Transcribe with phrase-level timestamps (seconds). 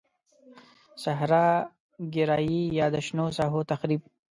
[1.03, 1.47] صحرا
[2.15, 4.01] ګرایی یا د شنو ساحو تخریب.